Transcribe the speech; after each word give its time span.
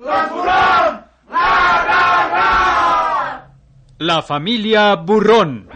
los 0.00 0.28
ra 0.46 1.04
ra 1.28 2.10
ra. 2.34 2.48
La 3.98 4.22
familia 4.22 4.94
Burrón. 4.96 5.68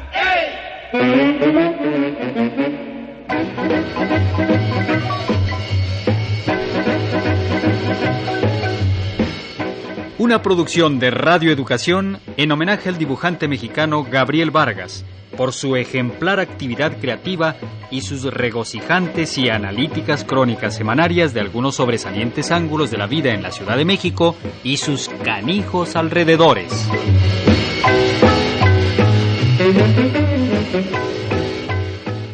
Una 10.19 10.40
producción 10.40 11.01
de 11.01 11.11
Radio 11.11 11.51
Educación 11.51 12.21
en 12.37 12.53
homenaje 12.53 12.88
al 12.88 12.97
dibujante 12.97 13.49
mexicano 13.49 14.04
Gabriel 14.04 14.53
Vargas 14.53 15.04
por 15.43 15.53
su 15.53 15.74
ejemplar 15.74 16.38
actividad 16.38 17.01
creativa 17.01 17.56
y 17.91 18.02
sus 18.02 18.23
regocijantes 18.23 19.37
y 19.38 19.48
analíticas 19.48 20.23
crónicas 20.23 20.77
semanarias 20.77 21.34
de 21.34 21.41
algunos 21.41 21.74
sobresalientes 21.74 22.52
ángulos 22.52 22.92
de 22.92 22.98
la 22.98 23.09
vida 23.09 23.34
en 23.34 23.42
la 23.42 23.50
Ciudad 23.50 23.77
de 23.77 23.84
México 23.84 24.36
y 24.62 24.77
sus 24.77 25.09
canijos 25.24 25.97
alrededores. 25.97 26.88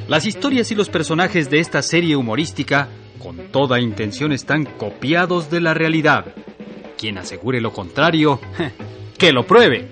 Las 0.06 0.26
historias 0.26 0.70
y 0.70 0.74
los 0.74 0.90
personajes 0.90 1.48
de 1.48 1.60
esta 1.60 1.80
serie 1.80 2.14
humorística, 2.14 2.90
con 3.22 3.38
toda 3.50 3.80
intención, 3.80 4.32
están 4.32 4.66
copiados 4.66 5.50
de 5.50 5.62
la 5.62 5.72
realidad. 5.72 6.26
Quien 6.98 7.16
asegure 7.16 7.62
lo 7.62 7.72
contrario, 7.72 8.38
que 9.16 9.32
lo 9.32 9.46
pruebe. 9.46 9.88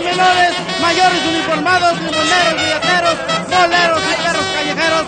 A 0.00 0.10
menores, 0.10 0.52
mayores 0.80 1.26
uniformados, 1.28 1.92
limoneros, 2.00 2.54
billeteros, 2.54 3.16
boleros 3.50 4.02
y 4.02 4.14
perros 4.22 4.46
callejeros. 4.54 5.06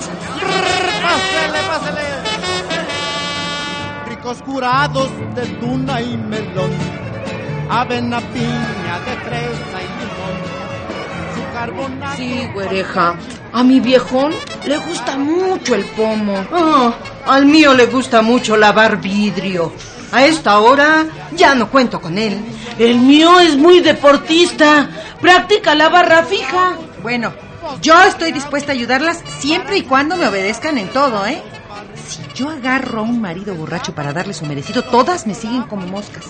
¡Pásale, 1.02 1.60
pásale! 1.68 2.02
Ricos 4.08 4.42
curados 4.42 5.10
de 5.34 5.46
tuna 5.46 6.00
y 6.00 6.16
melón, 6.16 6.70
avena, 7.70 8.20
piña, 8.20 9.00
de 9.06 9.16
fresa 9.24 9.78
y 9.80 9.88
limón. 9.98 10.36
Su 11.34 11.42
carbonato... 11.54 12.16
Sí, 12.16 12.48
güereja. 12.52 13.14
A 13.52 13.62
mi 13.62 13.80
viejón 13.80 14.32
le 14.66 14.78
gusta 14.78 15.16
mucho 15.16 15.74
el 15.74 15.84
pomo. 15.84 16.44
Ah, 16.52 16.92
al 17.26 17.46
mío 17.46 17.74
le 17.74 17.86
gusta 17.86 18.22
mucho 18.22 18.56
lavar 18.56 19.00
vidrio. 19.00 19.72
A 20.12 20.26
esta 20.26 20.60
hora 20.60 21.06
ya 21.34 21.54
no 21.54 21.70
cuento 21.70 22.00
con 22.00 22.18
él. 22.18 22.38
El 22.78 22.98
mío 22.98 23.40
es 23.40 23.56
muy 23.56 23.80
deportista. 23.80 24.88
Practica 25.20 25.74
la 25.74 25.88
barra 25.88 26.22
fija. 26.24 26.76
Bueno, 27.02 27.32
yo 27.80 28.00
estoy 28.02 28.32
dispuesta 28.32 28.72
a 28.72 28.74
ayudarlas 28.74 29.22
siempre 29.40 29.78
y 29.78 29.82
cuando 29.82 30.16
me 30.16 30.26
obedezcan 30.26 30.78
en 30.78 30.88
todo, 30.88 31.26
¿eh? 31.26 31.42
Si 32.06 32.20
yo 32.34 32.50
agarro 32.50 33.00
a 33.00 33.02
un 33.02 33.20
marido 33.20 33.54
borracho 33.54 33.94
para 33.94 34.12
darle 34.12 34.34
su 34.34 34.44
merecido, 34.44 34.82
todas 34.84 35.26
me 35.26 35.34
siguen 35.34 35.62
como 35.62 35.86
moscas. 35.86 36.24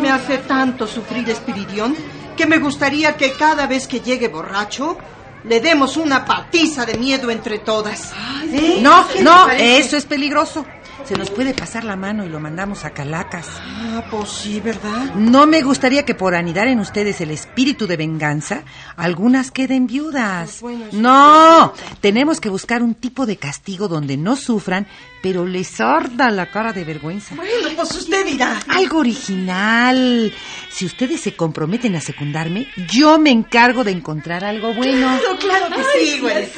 Me 0.00 0.10
hace 0.10 0.38
tanto 0.38 0.86
sufrir 0.86 1.28
Espiridión 1.28 1.94
que 2.36 2.46
me 2.46 2.58
gustaría 2.58 3.16
que 3.16 3.32
cada 3.32 3.66
vez 3.66 3.86
que 3.86 4.00
llegue 4.00 4.28
borracho 4.28 4.96
le 5.44 5.60
demos 5.60 5.96
una 5.96 6.24
patiza 6.24 6.86
de 6.86 6.94
miedo 6.94 7.30
entre 7.30 7.58
todas. 7.58 8.12
¿Eh? 8.52 8.78
No, 8.80 9.06
¿Qué 9.08 9.18
te 9.18 9.22
no, 9.22 9.50
eso 9.50 9.96
es 9.96 10.04
peligroso. 10.04 10.64
Se 11.04 11.14
nos 11.14 11.30
puede 11.30 11.54
pasar 11.54 11.84
la 11.84 11.94
mano 11.94 12.24
y 12.24 12.28
lo 12.28 12.40
mandamos 12.40 12.84
a 12.84 12.90
Calacas. 12.90 13.46
Ah, 13.60 14.04
pues 14.10 14.28
sí, 14.28 14.60
¿verdad? 14.60 15.14
No 15.14 15.46
me 15.46 15.62
gustaría 15.62 16.04
que 16.04 16.14
por 16.14 16.34
anidar 16.34 16.66
en 16.66 16.80
ustedes 16.80 17.20
el 17.20 17.30
espíritu 17.30 17.86
de 17.86 17.96
venganza, 17.96 18.64
algunas 18.96 19.50
queden 19.50 19.86
viudas. 19.86 20.58
Pues 20.60 20.60
bueno, 20.60 20.86
sí. 20.90 20.96
No, 20.96 21.72
tenemos 22.00 22.40
que 22.40 22.48
buscar 22.48 22.82
un 22.82 22.94
tipo 22.94 23.24
de 23.26 23.36
castigo 23.36 23.88
donde 23.88 24.16
no 24.16 24.34
sufran, 24.36 24.88
pero 25.22 25.44
les 25.44 25.80
arda 25.80 26.30
la 26.30 26.50
cara 26.50 26.72
de 26.72 26.84
vergüenza. 26.84 27.34
Bueno, 27.36 27.68
pues 27.76 27.92
usted 27.92 28.26
dirá. 28.26 28.60
Algo 28.68 28.98
original. 28.98 30.32
Si 30.70 30.86
ustedes 30.86 31.20
se 31.20 31.36
comprometen 31.36 31.94
a 31.94 32.00
secundarme, 32.00 32.68
yo 32.90 33.18
me 33.18 33.30
encargo 33.30 33.84
de 33.84 33.92
encontrar 33.92 34.44
algo 34.44 34.74
bueno. 34.74 35.18
Claro, 35.18 35.38
claro 35.38 35.76
que 35.76 36.04
sí, 36.04 36.18
güey. 36.20 36.48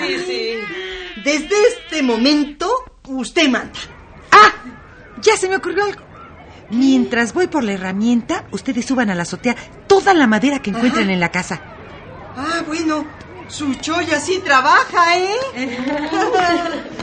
Desde 1.23 1.57
este 1.69 2.03
momento, 2.03 2.71
usted 3.05 3.49
manda. 3.49 3.73
¡Ah! 4.43 4.53
Ya 5.23 5.37
se 5.37 5.49
me 5.49 5.57
ocurrió 5.57 5.85
algo. 5.85 6.03
Mientras 6.71 7.33
voy 7.33 7.47
por 7.47 7.65
la 7.65 7.73
herramienta, 7.73 8.45
ustedes 8.51 8.85
suban 8.85 9.11
a 9.11 9.15
la 9.15 9.23
azotea 9.23 9.57
toda 9.87 10.13
la 10.15 10.27
madera 10.27 10.61
que 10.61 10.71
encuentren 10.71 11.11
en 11.11 11.21
la 11.21 11.31
casa. 11.31 11.61
Ah, 12.37 12.63
bueno, 12.67 13.07
su 13.49 13.75
choya 13.75 14.21
sí 14.21 14.41
trabaja, 14.45 15.19
¿eh? 15.19 15.79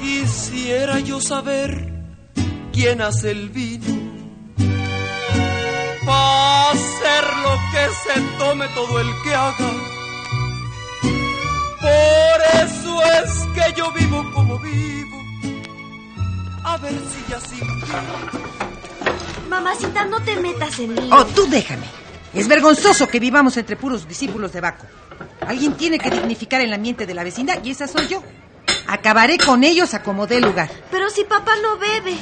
Quisiera 0.00 0.98
yo 0.98 1.20
saber 1.20 1.92
quién 2.72 3.00
hace 3.00 3.30
el 3.30 3.50
vino. 3.50 4.02
Pa' 6.04 6.70
hacer 6.72 7.24
lo 7.44 7.56
que 7.70 7.84
se 8.02 8.20
tome 8.38 8.66
todo 8.74 9.00
el 9.00 9.08
que 9.22 9.34
haga. 9.34 9.70
Por 11.80 12.64
eso 12.64 13.02
es 13.02 13.46
que 13.54 13.72
yo 13.78 13.92
vivo 13.92 14.24
como 14.34 14.58
vivo. 14.58 15.11
Mamacita, 19.48 20.04
no 20.04 20.20
te 20.20 20.36
metas 20.36 20.78
en 20.78 20.94
lío. 20.94 21.14
Oh, 21.14 21.24
tú 21.26 21.46
déjame. 21.48 21.86
Es 22.34 22.48
vergonzoso 22.48 23.08
que 23.08 23.20
vivamos 23.20 23.56
entre 23.56 23.76
puros 23.76 24.08
discípulos 24.08 24.52
de 24.52 24.60
Baco. 24.60 24.86
Alguien 25.46 25.74
tiene 25.74 25.98
que 25.98 26.10
dignificar 26.10 26.60
el 26.60 26.72
ambiente 26.72 27.06
de 27.06 27.14
la 27.14 27.24
vecindad 27.24 27.62
y 27.62 27.70
esa 27.70 27.86
soy 27.86 28.08
yo. 28.08 28.22
Acabaré 28.86 29.38
con 29.38 29.64
ellos 29.64 29.94
a 29.94 30.02
como 30.02 30.26
dé 30.26 30.40
lugar. 30.40 30.70
Pero 30.90 31.10
si 31.10 31.24
papá 31.24 31.52
no 31.62 31.78
bebe. 31.78 32.16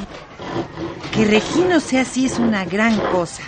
Que 1.13 1.25
Regino 1.25 1.81
sea 1.81 2.03
así 2.03 2.27
es 2.27 2.39
una 2.39 2.65
gran 2.65 2.97
cosa. 3.13 3.43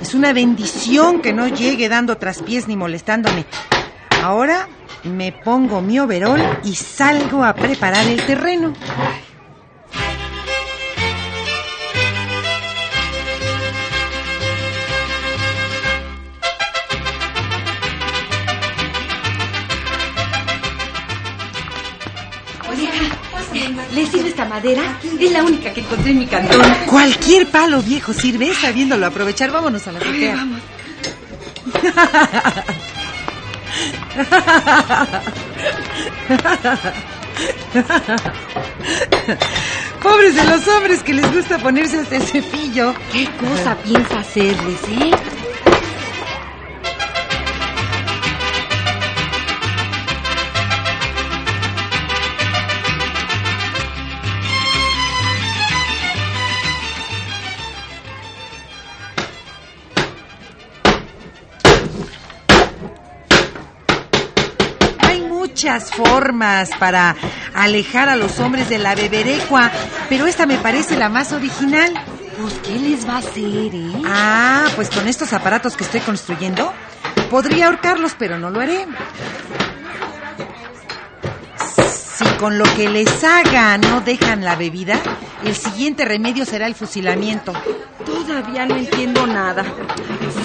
Es 0.00 0.14
una 0.14 0.32
bendición 0.32 1.20
que 1.20 1.32
no 1.32 1.48
llegue 1.48 1.88
dando 1.88 2.18
traspiés 2.18 2.68
ni 2.68 2.76
molestándome. 2.76 3.44
Ahora 4.22 4.68
me 5.04 5.32
pongo 5.32 5.80
mi 5.80 5.98
overol 6.00 6.40
y 6.64 6.74
salgo 6.74 7.44
a 7.44 7.54
preparar 7.54 8.06
el 8.06 8.24
terreno. 8.24 8.72
¿Le 23.92 24.06
sirve 24.06 24.28
esta 24.28 24.44
madera? 24.44 24.98
Es 25.18 25.32
la 25.32 25.42
única 25.42 25.72
que 25.72 25.80
encontré 25.80 26.10
en 26.10 26.18
mi 26.18 26.26
cantón. 26.26 26.60
Cualquier 26.86 27.46
palo 27.46 27.80
viejo 27.82 28.12
sirve, 28.12 28.52
sabiéndolo 28.54 29.06
aprovechar. 29.06 29.50
Vámonos 29.50 29.86
a 29.86 29.92
la 29.92 29.98
azotea. 29.98 30.46
Pobres 40.02 40.34
de 40.34 40.44
los 40.44 40.66
hombres 40.68 41.02
que 41.02 41.14
les 41.14 41.34
gusta 41.34 41.58
ponerse 41.58 41.98
hasta 41.98 42.16
el 42.16 42.22
cepillo. 42.22 42.94
¿Qué 43.12 43.28
cosa 43.38 43.76
piensa 43.84 44.20
hacerles, 44.20 44.80
eh? 44.88 45.10
Formas 65.84 66.70
para 66.78 67.16
alejar 67.54 68.08
a 68.08 68.16
los 68.16 68.38
hombres 68.40 68.68
de 68.68 68.78
la 68.78 68.94
beberecua, 68.94 69.70
pero 70.08 70.26
esta 70.26 70.46
me 70.46 70.58
parece 70.58 70.96
la 70.96 71.08
más 71.08 71.32
original. 71.32 71.92
Pues, 72.40 72.54
¿qué 72.64 72.78
les 72.78 73.08
va 73.08 73.14
a 73.14 73.18
hacer, 73.18 73.74
eh? 73.74 73.92
Ah, 74.06 74.66
pues 74.76 74.90
con 74.90 75.08
estos 75.08 75.32
aparatos 75.32 75.76
que 75.76 75.84
estoy 75.84 76.00
construyendo, 76.00 76.72
podría 77.30 77.66
ahorcarlos, 77.66 78.14
pero 78.18 78.38
no 78.38 78.50
lo 78.50 78.60
haré. 78.60 78.86
Si 82.16 82.24
con 82.38 82.58
lo 82.58 82.64
que 82.76 82.88
les 82.88 83.24
haga 83.24 83.78
no 83.78 84.00
dejan 84.00 84.44
la 84.44 84.56
bebida, 84.56 85.00
el 85.44 85.54
siguiente 85.54 86.04
remedio 86.04 86.44
será 86.44 86.66
el 86.66 86.74
fusilamiento. 86.74 87.52
Todavía 88.04 88.66
no 88.66 88.76
entiendo 88.76 89.26
nada. 89.26 89.64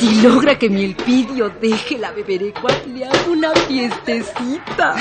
Si 0.04 0.22
logra 0.22 0.60
que 0.60 0.70
mi 0.70 0.84
Elpidio 0.84 1.48
deje 1.62 1.98
la 1.98 2.12
beberecua, 2.12 2.70
le 2.88 3.06
hago 3.06 3.32
una 3.32 3.52
fiestecita. 3.54 4.96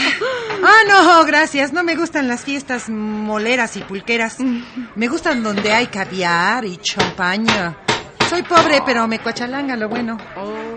Ah, 0.62 0.82
no, 0.87 1.25
gracias. 1.25 1.72
No 1.72 1.82
me 1.82 1.96
gustan 1.96 2.28
las 2.28 2.44
fiestas 2.44 2.88
moleras 2.88 3.76
y 3.76 3.81
pulqueras. 3.81 4.37
Me 4.94 5.08
gustan 5.08 5.43
donde 5.43 5.72
hay 5.72 5.88
caviar 5.88 6.64
y 6.64 6.76
champaña. 6.76 7.76
Soy 8.31 8.44
pobre, 8.44 8.81
pero 8.87 9.08
me 9.08 9.19
cuachalanga 9.19 9.75
lo 9.75 9.88
bueno. 9.88 10.19
Oh. 10.37 10.76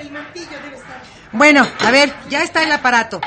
El 0.00 0.10
martillo 0.10 0.58
debe 0.64 0.74
estar. 0.74 1.00
Bueno, 1.30 1.64
a 1.86 1.90
ver, 1.92 2.12
ya 2.28 2.42
está 2.42 2.64
el 2.64 2.72
aparato. 2.72 3.20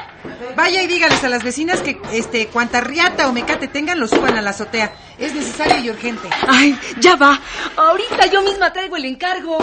Vaya 0.55 0.81
y 0.81 0.87
dígales 0.87 1.23
a 1.23 1.29
las 1.29 1.43
vecinas 1.43 1.81
que 1.81 1.99
este 2.11 2.47
cuanta 2.47 2.81
riata 2.81 3.27
o 3.27 3.33
mecate 3.33 3.67
tengan 3.67 3.99
lo 3.99 4.07
suban 4.07 4.37
a 4.37 4.41
la 4.41 4.51
azotea. 4.51 4.91
Es 5.17 5.33
necesario 5.33 5.79
y 5.79 5.89
urgente. 5.89 6.29
Ay, 6.47 6.77
ya 6.99 7.15
va. 7.15 7.39
Ahorita 7.75 8.25
yo 8.27 8.41
misma 8.41 8.73
traigo 8.73 8.97
el 8.97 9.05
encargo. 9.05 9.57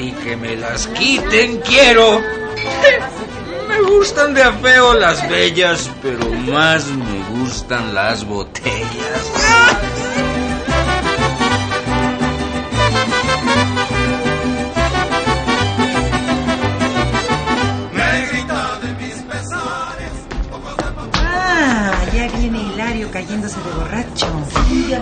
Y 0.00 0.10
que 0.24 0.36
me 0.36 0.56
las 0.56 0.88
quiten, 0.88 1.58
quiero. 1.58 2.20
Me 3.68 3.80
gustan 3.82 4.34
de 4.34 4.42
a 4.42 4.52
feo 4.54 4.94
las 4.94 5.28
bellas, 5.28 5.88
pero 6.02 6.28
más 6.30 6.86
me 6.86 7.38
gustan 7.38 7.94
las 7.94 8.24
botellas. 8.24 9.35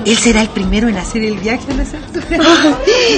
Él 0.06 0.16
será 0.16 0.42
el 0.42 0.50
primero 0.50 0.88
en 0.88 0.96
hacer 0.96 1.24
el 1.24 1.38
viaje 1.38 1.72
a 1.72 1.74
las 1.74 1.94
alturas. 1.94 2.40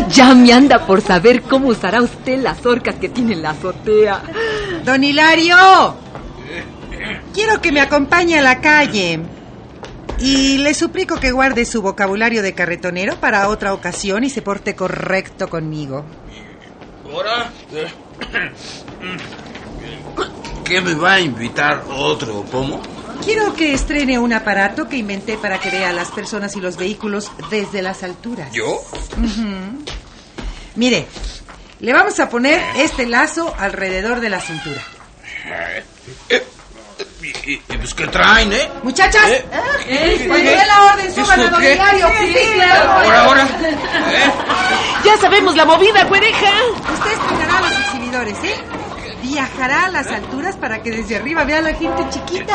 Ya 0.09 0.35
me 0.35 0.53
anda 0.53 0.87
por 0.87 1.01
saber 1.01 1.43
cómo 1.43 1.69
usará 1.69 2.01
usted 2.01 2.41
las 2.41 2.65
orcas 2.65 2.97
que 2.97 3.09
tiene 3.09 3.35
en 3.35 3.43
la 3.43 3.51
azotea. 3.51 4.23
Don 4.85 5.03
Hilario, 5.03 5.97
quiero 7.35 7.61
que 7.61 7.73
me 7.73 7.81
acompañe 7.81 8.39
a 8.39 8.43
la 8.43 8.61
calle. 8.61 9.21
Y 10.19 10.59
le 10.59 10.73
suplico 10.75 11.17
que 11.17 11.31
guarde 11.31 11.67
su 11.67 11.83
vocabulario 11.83 12.43
de 12.43 12.55
carretonero 12.55 13.17
para 13.17 13.49
otra 13.49 13.75
ocasión 13.75 14.25
y 14.25 14.31
se 14.31 14.41
porte 14.41 14.75
correcto 14.75 15.49
conmigo. 15.49 16.05
¿Ahora? 17.13 17.51
¿Qué 20.65 20.81
me 20.81 20.95
va 20.95 21.15
a 21.15 21.21
invitar 21.21 21.85
otro 21.91 22.43
pomo? 22.45 22.81
Quiero 23.27 23.55
que 23.55 23.75
estrene 23.75 24.19
un 24.21 24.33
aparato 24.33 24.89
que 24.89 24.97
inventé 24.97 25.37
para 25.37 25.59
que 25.59 25.69
vea 25.71 25.91
a 25.91 25.93
las 25.93 26.09
personas 26.13 26.55
y 26.57 26.61
los 26.61 26.77
vehículos 26.77 27.31
desde 27.51 27.83
las 27.83 28.03
alturas. 28.05 28.53
¿Yo? 28.53 28.81
Mire, 30.77 31.07
le 31.81 31.93
vamos 31.93 32.21
a 32.21 32.29
poner 32.29 32.63
este 32.77 33.05
lazo 33.07 33.53
alrededor 33.59 34.21
de 34.21 34.31
la 34.31 34.41
cintura. 34.41 34.81
¿Y, 37.21 37.27
y- 37.51 37.63
y 37.69 37.77
pues 37.79 37.95
qué 37.95 38.07
traen, 38.07 38.53
eh? 38.53 38.69
Muchachas, 38.85 39.29
¿Eh? 39.29 40.25
cuando 40.29 40.49
dé 40.51 40.65
la 40.67 40.85
orden, 40.85 41.13
suban 41.15 41.41
a 41.41 41.45
¿Esto 41.45 41.51
don 41.57 41.61
qué? 41.61 41.75
Hilario. 41.75 42.07
Ahora, 42.07 43.25
ahora. 43.25 43.43
¿Eh? 44.13 44.31
Ya 45.05 45.17
sabemos 45.19 45.57
la 45.57 45.65
movida, 45.65 46.05
güereja. 46.05 46.51
Usted 46.95 47.11
estrenará 47.13 47.59
a 47.59 47.61
los 47.63 47.73
exhibidores, 47.81 48.39
¿eh? 48.45 48.55
Viajará 49.37 49.85
a 49.85 49.91
las 49.91 50.07
alturas 50.07 50.57
para 50.57 50.83
que 50.83 50.91
desde 50.91 51.17
arriba 51.17 51.45
vea 51.45 51.59
a 51.59 51.61
la 51.61 51.75
gente 51.75 52.09
chiquita. 52.09 52.55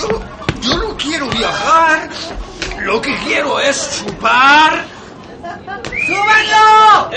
Yo, 0.00 0.20
yo 0.60 0.78
no 0.78 0.96
quiero 0.96 1.28
viajar. 1.28 2.08
Lo 2.80 3.00
que 3.00 3.16
quiero 3.18 3.60
es 3.60 4.02
chupar. 4.04 4.84
¡Súbanlo! 6.08 7.08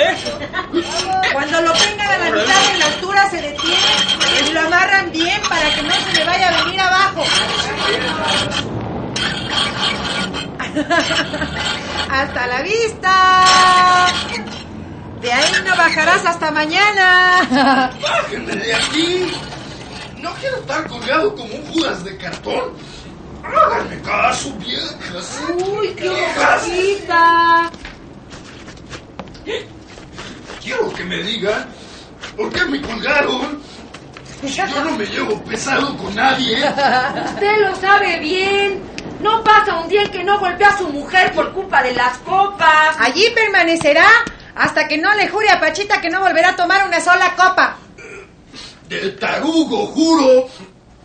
Cuando 1.33 1.61
lo 1.61 1.73
tengan 1.73 2.11
a 2.11 2.17
la 2.19 2.25
mitad 2.29 2.71
de 2.73 2.77
la 2.77 2.85
altura 2.85 3.27
se 3.31 3.41
detienen 3.41 4.47
y 4.47 4.51
lo 4.51 4.61
amarran 4.61 5.11
bien 5.11 5.41
para 5.49 5.73
que 5.73 5.81
no 5.81 5.93
se 5.93 6.13
le 6.13 6.25
vaya 6.25 6.49
a 6.49 6.63
venir 6.63 6.79
abajo. 6.79 7.23
¡Hasta 12.11 12.47
la 12.47 12.61
vista! 12.61 13.45
De 15.23 15.31
ahí 15.31 15.53
no 15.63 15.73
bajarás 15.77 16.25
hasta 16.25 16.51
mañana. 16.51 17.89
¡Bájenme 18.01 18.57
de 18.57 18.75
aquí! 18.75 19.31
No 20.17 20.33
quiero 20.33 20.57
estar 20.57 20.85
colgado 20.89 21.33
como 21.33 21.55
un 21.55 21.65
Judas 21.67 22.03
de 22.03 22.17
cartón. 22.17 22.73
Háganme 23.41 24.01
caso, 24.01 24.53
viejas. 24.55 25.41
Uy, 25.55 25.93
qué 25.95 26.09
bonita. 26.09 27.71
Quiero 30.61 30.93
que 30.93 31.05
me 31.05 31.23
digan 31.23 31.69
por 32.35 32.51
qué 32.51 32.65
me 32.65 32.81
colgaron. 32.81 33.61
Si 34.41 34.49
yo 34.49 34.83
no 34.83 34.91
me 34.91 35.05
llevo 35.05 35.41
pesado 35.43 35.95
con 35.99 36.13
nadie. 36.13 36.57
Usted 37.27 37.61
lo 37.61 37.73
sabe 37.77 38.19
bien. 38.19 38.83
No 39.21 39.41
pasa 39.41 39.75
un 39.79 39.87
día 39.87 40.03
en 40.03 40.11
que 40.11 40.21
no 40.25 40.37
golpea 40.37 40.67
a 40.67 40.77
su 40.77 40.89
mujer 40.89 41.31
por 41.31 41.53
culpa 41.53 41.81
de 41.81 41.93
las 41.93 42.17
copas. 42.19 42.97
Allí 42.99 43.23
permanecerá 43.33 44.05
hasta 44.55 44.87
que 44.87 44.97
no 44.97 45.13
le 45.15 45.27
jure 45.29 45.49
a 45.49 45.59
Pachita 45.59 46.01
que 46.01 46.09
no 46.09 46.19
volverá 46.21 46.49
a 46.49 46.55
tomar 46.55 46.85
una 46.87 46.99
sola 47.01 47.35
copa. 47.35 47.77
De 48.87 49.11
tarugo, 49.11 49.87
juro. 49.87 50.47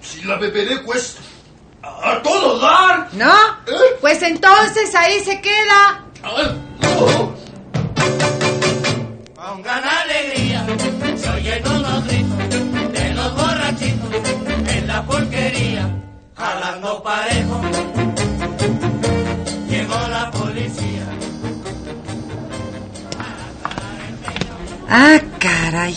Si 0.00 0.22
la 0.22 0.36
beberé, 0.36 0.78
pues. 0.80 1.16
A, 1.82 2.12
a 2.12 2.22
todo 2.22 2.58
dar. 2.58 3.08
¿No? 3.12 3.32
Pues 4.00 4.22
entonces 4.22 4.94
ahí 4.94 5.20
se 5.24 5.40
queda. 5.40 6.04
Ay, 6.22 6.60
no. 6.80 7.34
Pongan 9.34 9.82
alegría, 9.84 10.66
se 11.16 11.30
oyen 11.30 11.66
unos 11.66 12.04
gritos 12.06 12.92
de 12.92 13.14
los 13.14 13.34
borrachitos 13.34 14.10
en 14.68 14.86
la 14.86 15.02
porquería, 15.04 15.88
jalando 16.36 17.02
parejo. 17.02 17.60
Ah, 24.88 25.20
caray. 25.38 25.96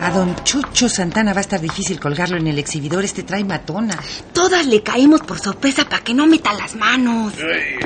A 0.00 0.10
don 0.10 0.34
Chucho 0.42 0.88
Santana 0.88 1.32
va 1.32 1.38
a 1.38 1.42
estar 1.42 1.60
difícil 1.60 2.00
colgarlo 2.00 2.36
en 2.36 2.46
el 2.48 2.58
exhibidor. 2.58 3.04
Este 3.04 3.22
trae 3.22 3.44
matona. 3.44 3.96
Todas 4.32 4.66
le 4.66 4.82
caemos 4.82 5.20
por 5.20 5.38
sorpresa 5.38 5.84
para 5.84 6.02
que 6.02 6.14
no 6.14 6.26
meta 6.26 6.52
las 6.54 6.74
manos. 6.74 7.34
Ay, 7.36 7.78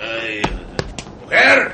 ay, 0.00 0.42
mujer, 1.22 1.72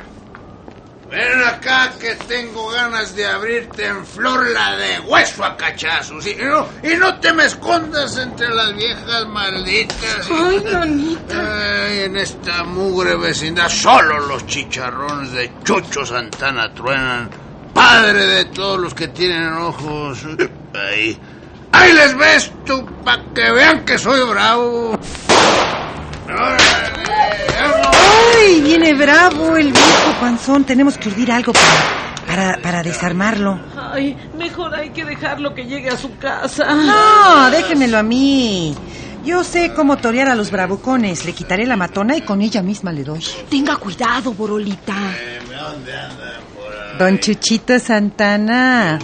ven 1.11 1.43
acá 1.45 1.93
que 2.00 2.14
tengo 2.26 2.69
ganas 2.69 3.14
de 3.14 3.26
abrirte 3.26 3.87
en 3.87 4.07
flor 4.07 4.49
la 4.50 4.76
de 4.76 5.00
hueso 5.00 5.45
a 5.45 5.57
cachazos. 5.57 6.26
Y 6.26 6.37
no, 6.37 6.69
y 6.83 6.97
no 6.97 7.19
te 7.19 7.33
me 7.35 7.45
escondas 7.45 8.17
entre 8.17 8.49
las 8.55 8.75
viejas 8.75 9.26
malditas. 9.26 10.29
Ay, 10.31 10.62
Nonita. 10.73 11.87
Ay, 11.87 11.99
en 12.05 12.17
esta 12.17 12.64
mugre 12.64 13.17
vecindad 13.17 13.69
solo 13.69 14.21
los 14.21 14.47
chicharrones 14.47 15.33
de 15.33 15.53
Chucho 15.64 16.07
Santana 16.07 16.73
truenan. 16.73 17.29
Padre 17.81 18.27
de 18.27 18.45
todos 18.45 18.79
los 18.79 18.93
que 18.93 19.09
tienen 19.09 19.55
ojos. 19.55 20.19
Ahí. 20.75 21.19
Ahí 21.73 21.93
les 21.95 22.15
ves 22.15 22.53
tú, 22.67 22.85
para 23.03 23.23
que 23.35 23.51
vean 23.51 23.87
que 23.87 23.99
soy 23.99 24.21
bravo. 24.29 24.99
¡Ay! 28.37 28.61
Viene 28.61 28.93
bravo 28.93 29.57
el 29.57 29.73
viejo 29.73 30.13
panzón. 30.21 30.65
Tenemos 30.65 30.99
que 30.99 31.09
urdir 31.09 31.33
algo 31.33 31.55
para, 31.55 31.73
para, 32.27 32.63
para 32.63 32.83
desarmarlo. 32.83 33.59
Ay, 33.75 34.15
mejor 34.37 34.75
hay 34.75 34.91
que 34.91 35.07
dejarlo 35.07 35.55
que 35.55 35.65
llegue 35.65 35.89
a 35.89 35.97
su 35.97 36.19
casa. 36.19 36.67
No, 36.75 37.51
déjenmelo 37.51 37.97
a 37.97 38.03
mí. 38.03 38.77
Yo 39.25 39.43
sé 39.43 39.73
cómo 39.73 39.97
torear 39.97 40.29
a 40.29 40.35
los 40.35 40.51
bravucones. 40.51 41.25
Le 41.25 41.33
quitaré 41.33 41.65
la 41.67 41.77
matona 41.77 42.15
y 42.15 42.21
con 42.21 42.43
ella 42.43 42.61
misma 42.63 42.93
le 42.93 43.05
doy. 43.05 43.25
Tenga 43.49 43.77
cuidado, 43.77 44.35
Borolita. 44.35 44.97
Don 47.00 47.19
Chuchito 47.19 47.78
Santana. 47.78 48.99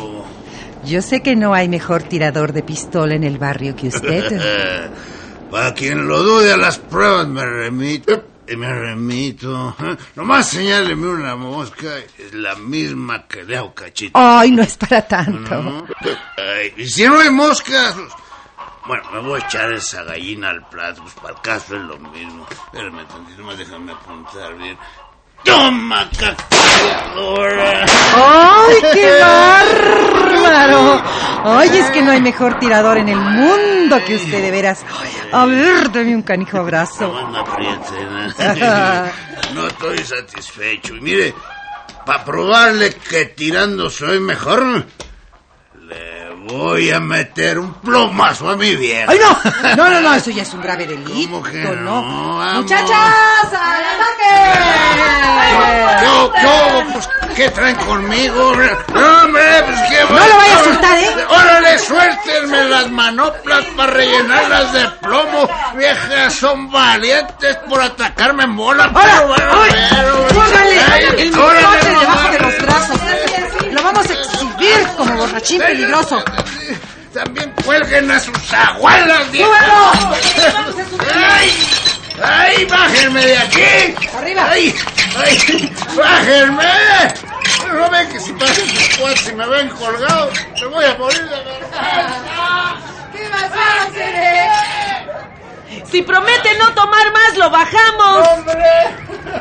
Yo 0.85 1.01
sé 1.01 1.23
que 1.23 1.35
no 1.35 1.55
hay 1.55 1.67
mejor 1.67 2.03
tirador 2.03 2.53
de 2.53 2.63
pistola 2.63 3.15
en 3.15 3.25
el 3.25 3.39
barrio 3.39 3.75
que 3.75 3.89
usted. 3.89 4.91
Para 5.51 5.73
quien 5.73 6.07
lo 6.07 6.23
dude 6.23 6.53
a 6.53 6.59
las 6.59 6.79
pruebas 6.79 7.27
me 7.27 7.43
remito. 7.43 8.23
Me 8.49 8.71
remito. 8.71 9.75
Nomás 10.15 10.47
señáleme 10.47 11.09
una 11.09 11.37
mosca. 11.37 11.97
Es 12.19 12.35
la 12.35 12.55
misma 12.57 13.27
que 13.27 13.45
le 13.45 13.57
hago 13.57 13.73
cachito. 13.73 14.13
Ay, 14.13 14.51
no 14.51 14.63
es 14.63 14.77
para 14.77 15.01
tanto. 15.01 15.63
¿no? 15.63 15.87
Ay, 16.37 16.75
y 16.77 16.87
si 16.87 17.07
no 17.07 17.19
hay 17.19 17.31
moscas, 17.31 17.95
pues, 17.95 18.13
bueno, 18.87 19.05
me 19.11 19.21
voy 19.21 19.41
a 19.41 19.45
echar 19.47 19.73
esa 19.73 20.05
gallina 20.05 20.51
al 20.51 20.69
plato, 20.69 21.01
pues 21.01 21.15
para 21.15 21.35
el 21.35 21.41
caso 21.41 21.75
es 21.75 21.83
lo 21.83 21.99
mismo. 21.99 22.47
Espérame 22.51 23.09
tantito 23.09 23.43
más, 23.43 23.57
déjame 23.57 23.93
apuntar 23.93 24.55
bien. 24.59 24.77
¡Toma, 25.47 26.11
cacareadora! 26.19 27.87
¡Ay, 28.15 28.77
qué 28.93 29.21
bárbaro! 29.21 31.03
Ay, 31.45 31.79
es 31.79 31.91
que 31.91 32.03
no 32.03 32.11
hay 32.11 32.21
mejor 32.21 32.59
tirador 32.59 32.99
en 32.99 33.09
el 33.09 33.19
mundo 33.19 33.97
que 34.05 34.17
usted, 34.17 34.43
de 34.43 34.51
veras. 34.51 34.85
A 35.33 35.47
ver, 35.47 35.93
dame 35.93 36.17
un 36.17 36.23
canijo 36.23 36.59
abrazo. 36.59 37.07
No 37.07 37.31
me 37.31 37.39
apriete, 37.39 37.93
¿no? 39.55 39.69
Estoy 39.69 39.99
satisfecho. 39.99 40.97
Y 40.97 41.01
mire, 41.01 41.35
para 42.05 42.25
probarle 42.25 42.95
que 42.95 43.27
tirando 43.27 43.89
soy 43.89 44.19
mejor, 44.19 44.85
voy 46.47 46.91
a 46.91 47.01
meter 47.01 47.59
un 47.59 47.75
plomazo 47.75 48.51
a 48.51 48.57
mi 48.57 48.75
vieja. 48.77 49.11
¡Ay, 49.11 49.19
no! 49.19 49.77
No, 49.77 49.91
no, 49.91 50.01
no, 50.01 50.15
eso 50.15 50.31
ya 50.31 50.43
es 50.43 50.55
un 50.55 50.63
grave 50.63 50.87
delito. 50.87 51.31
¿Cómo 51.31 51.43
que 51.43 51.63
no? 51.63 51.75
no? 51.75 52.55
¡Muchachas, 52.55 53.53
al 53.53 53.85
ataque! 53.85 54.17
¿Qué, 56.01 56.41
qué, 56.41 56.93
pues, 56.93 57.09
¿Qué 57.37 57.51
traen 57.51 57.77
conmigo? 57.77 58.55
No, 58.95 59.23
hombre, 59.25 59.43
pues 59.67 59.79
qué 59.91 60.05
No 60.09 60.27
lo 60.27 60.37
vaya 60.37 60.59
a 60.59 60.65
soltar, 60.65 60.99
¿eh? 60.99 61.27
Órale, 61.29 61.79
suéltenme 61.79 62.65
las 62.65 62.91
manoplas 62.91 63.65
para 63.77 63.93
rellenarlas 63.93 64.73
de 64.73 64.89
plomo. 65.03 65.49
Viejas 65.75 66.33
son 66.33 66.71
valientes 66.71 67.57
por 67.69 67.81
atacarme 67.83 68.45
en 68.45 68.57
bola. 68.57 68.91
Pero, 68.95 69.35
¡Ay! 69.35 69.71
pero, 69.91 70.27
¡Póngale 70.29 70.81
ay, 70.81 71.05
el 71.19 71.39
órale, 71.39 72.39
exhibir 74.67 74.87
como 74.97 75.17
borrachín 75.17 75.61
peligroso. 75.61 76.23
También 77.13 77.53
cuelguen 77.65 78.11
a 78.11 78.19
sus 78.21 78.53
abuelas. 78.53 79.27
¡Súbelo! 79.29 79.93
¡Ay! 81.15 81.51
¡Ay, 82.23 82.65
bájenme 82.67 83.25
de 83.25 83.39
aquí! 83.39 83.95
¡Arriba! 84.19 84.49
¡Ay! 84.51 84.75
¡Ay! 85.17 85.73
¡Bájenme! 85.97 87.15
No 87.73 87.89
ven 87.91 88.09
que 88.11 88.21
si 88.21 88.33
pasan 88.33 88.69
sus 88.69 88.97
cuates 88.99 89.29
y 89.29 89.33
me 89.35 89.47
ven 89.49 89.69
colgado, 89.71 90.31
me 90.61 90.67
voy 90.67 90.85
a 90.85 90.95
morir 90.95 91.23
de 91.23 91.45
verdad. 91.45 92.77
¿Qué 93.13 93.29
vas 93.29 93.53
a 93.53 93.83
hacer? 93.85 95.07
Si 95.91 96.03
promete 96.03 96.57
no 96.59 96.73
tomar 96.75 97.13
más, 97.13 97.37
lo 97.37 97.51
bajamos. 97.51 98.29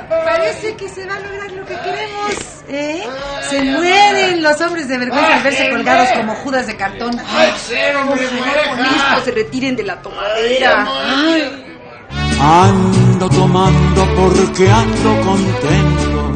Parece 0.10 0.75
que 0.75 0.89
se 0.89 1.05
va 1.05 1.15
a 1.15 1.20
lograr. 1.20 1.44
¿Eh? 2.67 3.03
Se 3.50 3.62
mueren 3.63 4.41
los 4.41 4.60
hombres 4.62 4.88
de 4.88 4.98
vergüenza 4.98 5.36
al 5.36 5.43
verse 5.43 5.69
colgados 5.69 6.10
como 6.10 6.34
judas 6.36 6.67
de 6.67 6.75
cartón. 6.75 7.19
¡Ay, 7.27 7.51
cero, 7.57 8.05
Con 8.07 9.24
se 9.24 9.31
retiren 9.31 9.75
de 9.75 9.84
la 9.84 10.01
tomadera. 10.01 10.88
Ando 12.39 13.29
tomando 13.29 14.07
porque 14.15 14.69
ando 14.69 15.22
contento. 15.22 16.36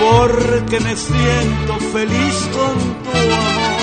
Porque 0.00 0.80
me 0.80 0.96
siento 0.96 1.76
feliz 1.92 2.48
con 2.52 3.02
tu 3.02 3.10
amor. 3.10 3.74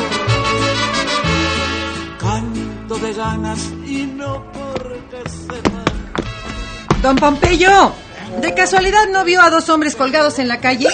Canto 2.20 2.96
de 3.00 3.14
ganas 3.14 3.60
y 3.86 4.06
no 4.06 4.44
porque 4.52 5.30
sepa. 5.30 5.84
Don 7.02 7.16
Pompeyo, 7.16 7.94
¿de 8.40 8.54
casualidad 8.54 9.08
no 9.10 9.24
vio 9.24 9.42
a 9.42 9.50
dos 9.50 9.70
hombres 9.70 9.96
colgados 9.96 10.40
en 10.40 10.48
la 10.48 10.60
calle? 10.60 10.88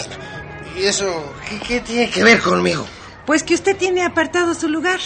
¿Y 0.78 0.84
eso 0.84 1.34
qué, 1.50 1.60
qué 1.60 1.80
tiene 1.82 2.10
que 2.10 2.24
ver 2.24 2.40
conmigo? 2.40 2.86
Pues 3.26 3.44
que 3.44 3.54
usted 3.56 3.76
tiene 3.76 4.06
apartado 4.06 4.54
su 4.54 4.70
lugar. 4.70 5.00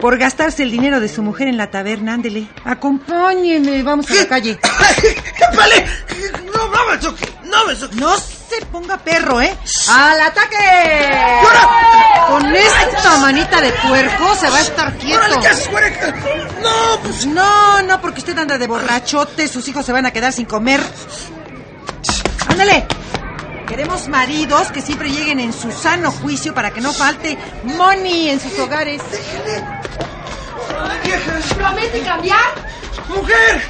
Por 0.00 0.16
gastarse 0.16 0.62
el 0.62 0.70
dinero 0.70 0.98
de 0.98 1.10
su 1.10 1.22
mujer 1.22 1.46
en 1.48 1.58
la 1.58 1.70
taberna, 1.70 2.14
ándele. 2.14 2.48
Acompáñeme, 2.64 3.82
vamos 3.82 4.10
a 4.10 4.14
la 4.14 4.26
calle. 4.26 4.58
¡Vale! 5.56 5.86
No, 6.46 6.68
no 6.70 6.90
me 6.90 6.96
toque, 6.96 7.28
no 7.44 7.66
me 7.66 7.74
toque. 7.74 7.96
No 7.96 8.16
se 8.16 8.64
ponga 8.72 8.96
perro, 8.96 9.42
¿eh? 9.42 9.54
¡Al 9.90 10.20
ataque! 10.22 11.10
Con 12.28 12.46
esta 12.56 13.18
manita 13.18 13.60
de 13.60 13.72
puerco 13.72 14.34
se 14.36 14.48
va 14.48 14.56
a 14.56 14.60
estar 14.62 14.96
quieto. 14.96 15.20
No, 16.62 17.00
pues 17.02 17.26
No, 17.26 17.82
no, 17.82 18.00
porque 18.00 18.20
usted 18.20 18.38
anda 18.38 18.56
de 18.56 18.66
borrachote, 18.66 19.48
sus 19.48 19.68
hijos 19.68 19.84
se 19.84 19.92
van 19.92 20.06
a 20.06 20.12
quedar 20.12 20.32
sin 20.32 20.46
comer. 20.46 20.80
Ándale. 22.60 22.86
Queremos 23.66 24.06
maridos 24.08 24.70
que 24.70 24.82
siempre 24.82 25.08
lleguen 25.08 25.40
en 25.40 25.50
su 25.50 25.72
sano 25.72 26.12
juicio 26.12 26.52
para 26.52 26.70
que 26.70 26.82
no 26.82 26.92
falte 26.92 27.38
money 27.62 28.28
en 28.28 28.38
sus 28.38 28.58
hogares. 28.58 29.00
¿Promete 31.56 32.02
cambiar? 32.02 32.52
¡Mujer! 33.08 33.62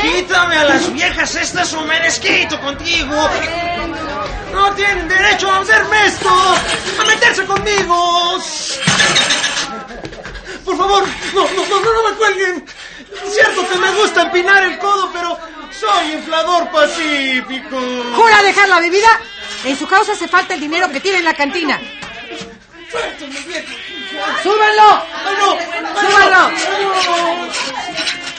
¡Quítame 0.00 0.56
a 0.56 0.64
las 0.64 0.92
viejas 0.92 1.36
estas 1.36 1.72
o 1.74 1.84
me 1.84 2.00
desquito 2.00 2.60
contigo! 2.60 3.14
¡No 4.52 4.72
tienen 4.74 5.06
derecho 5.06 5.48
a 5.48 5.60
hacerme 5.60 6.06
esto! 6.06 6.28
¡A 7.00 7.04
meterse 7.04 7.44
conmigo! 7.44 8.38
Por 10.64 10.76
favor, 10.76 11.04
no, 11.32 11.42
no, 11.42 11.66
no, 11.68 11.92
no 11.92 12.10
me 12.10 12.16
cuelguen. 12.16 12.66
Cierto 13.30 13.68
que 13.68 13.78
me 13.78 13.90
gusta 13.92 14.22
empinar 14.22 14.64
el 14.64 14.78
codo, 14.78 15.10
pero 15.12 15.38
soy 15.78 16.12
inflador 16.12 16.70
pacífico. 16.70 17.78
¿Jura 18.14 18.42
dejar 18.42 18.68
la 18.68 18.80
bebida? 18.80 19.08
En 19.64 19.76
su 19.76 19.86
causa 19.86 20.12
hace 20.12 20.28
falta 20.28 20.54
el 20.54 20.60
dinero 20.60 20.90
que 20.90 21.00
tiene 21.00 21.18
en 21.18 21.24
la 21.24 21.34
cantina. 21.34 21.80
¡Súbanlo! 24.42 25.02
¡Ay, 25.24 25.34
no! 25.38 25.56
¡Súbanlo! 26.00 26.50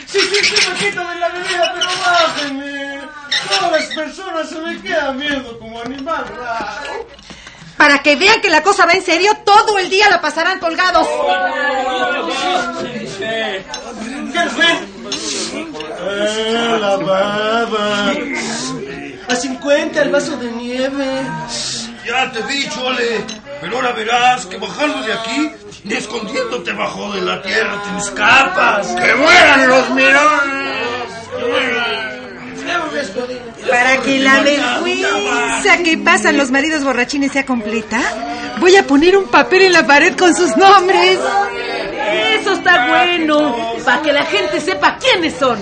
Sí, 0.06 0.20
sí, 0.20 0.46
sí, 0.46 0.70
me 0.70 0.76
quito 0.78 1.08
de 1.08 1.16
la 1.16 1.30
bebida, 1.30 1.74
pero 1.74 1.88
bájenme. 2.06 3.02
Todas 3.50 3.72
las 3.72 3.96
personas 3.96 4.50
se 4.50 4.56
me 4.60 4.82
quedan 4.82 5.20
viendo 5.20 5.60
como 5.60 5.82
animal 5.82 6.26
raro. 6.38 7.08
Para 7.78 8.04
que 8.04 8.16
vean 8.16 8.40
que 8.40 8.50
la 8.50 8.62
cosa 8.62 8.86
va 8.86 8.94
en 8.94 9.04
serio, 9.04 9.36
todo 9.44 9.80
el 9.80 9.90
día 9.90 10.10
la 10.10 10.22
pasarán 10.22 10.60
colgados. 10.60 11.08
¿Qué 13.20 13.64
la 16.80 16.98
baba. 16.98 18.14
A 19.28 19.36
50 19.36 20.02
el 20.02 20.10
vaso 20.12 20.38
de 20.38 20.52
nieve. 20.52 21.08
Ya 22.06 22.32
te 22.32 22.40
he 22.40 22.48
dicho, 22.48 22.88
Ale. 22.88 23.24
Pero 23.62 23.78
ahora 23.78 23.94
verás 23.94 24.46
que 24.46 24.58
bajando 24.58 25.02
de 25.04 25.14
aquí 25.14 25.52
y 25.86 25.94
escondiéndote 25.94 26.74
bajo 26.74 27.12
de 27.14 27.22
la 27.22 27.42
tierra 27.42 27.82
te 27.82 27.98
escapas. 28.06 28.88
¡Que 28.88 29.16
mueran 29.16 29.70
los 29.70 29.90
mirones! 29.92 30.64
Para 33.70 33.98
que 34.02 34.20
la 34.20 34.42
vergüenza 34.42 35.78
que 35.84 35.98
pasan 35.98 36.38
los 36.38 36.52
maridos 36.52 36.84
borrachines 36.84 37.32
sea 37.32 37.46
completa, 37.46 38.00
voy 38.60 38.76
a 38.76 38.86
poner 38.86 39.18
un 39.18 39.28
papel 39.28 39.64
en 39.64 39.74
la 39.74 39.86
pared 39.86 40.16
con 40.18 40.36
sus 40.36 40.56
nombres. 40.58 41.20
Eso 42.40 42.54
está 42.54 42.88
bueno. 42.88 43.56
Para 43.84 44.02
que 44.02 44.14
la 44.14 44.26
gente 44.26 44.60
sepa 44.62 44.98
quiénes 44.98 45.36
son. 45.36 45.58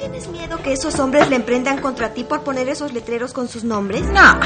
Tienes 0.00 0.28
miedo 0.28 0.56
que 0.62 0.72
esos 0.72 0.98
hombres 0.98 1.28
le 1.28 1.36
emprendan 1.36 1.78
contra 1.78 2.14
ti 2.14 2.24
por 2.24 2.42
poner 2.42 2.70
esos 2.70 2.94
letreros 2.94 3.34
con 3.34 3.48
sus 3.48 3.64
nombres? 3.64 4.02
No, 4.06 4.40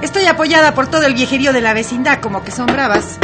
estoy 0.00 0.24
apoyada 0.24 0.74
por 0.74 0.86
todo 0.86 1.02
el 1.02 1.12
viejerío 1.12 1.52
de 1.52 1.60
la 1.60 1.74
vecindad, 1.74 2.22
como 2.22 2.42
que 2.42 2.50
son 2.50 2.66
bravas. 2.66 3.18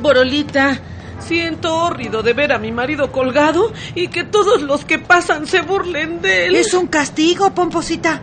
Borolita, 0.00 0.80
siento 1.20 1.72
hórrido 1.76 2.24
de 2.24 2.32
ver 2.32 2.52
a 2.52 2.58
mi 2.58 2.72
marido 2.72 3.12
colgado 3.12 3.72
y 3.94 4.08
que 4.08 4.24
todos 4.24 4.62
los 4.62 4.84
que 4.84 4.98
pasan 4.98 5.46
se 5.46 5.60
burlen 5.60 6.20
de 6.20 6.46
él. 6.46 6.56
Es 6.56 6.74
un 6.74 6.88
castigo, 6.88 7.54
pomposita. 7.54 8.20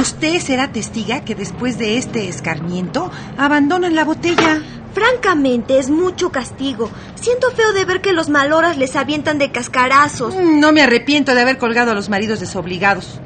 Usted 0.00 0.40
será 0.40 0.72
testiga 0.72 1.26
que 1.26 1.34
después 1.34 1.76
de 1.76 1.98
este 1.98 2.30
escarmiento 2.30 3.10
abandonan 3.36 3.94
la 3.94 4.04
botella. 4.04 4.62
Francamente, 4.94 5.78
es 5.78 5.90
mucho 5.90 6.30
castigo. 6.30 6.90
Siento 7.14 7.50
feo 7.52 7.72
de 7.72 7.84
ver 7.84 8.00
que 8.00 8.12
los 8.12 8.28
maloras 8.28 8.76
les 8.76 8.94
avientan 8.96 9.38
de 9.38 9.50
cascarazos. 9.50 10.34
Mm, 10.34 10.60
No 10.60 10.72
me 10.72 10.82
arrepiento 10.82 11.34
de 11.34 11.40
haber 11.40 11.58
colgado 11.58 11.92
a 11.92 11.94
los 11.94 12.08
maridos 12.08 12.40
desobligados. 12.40 13.20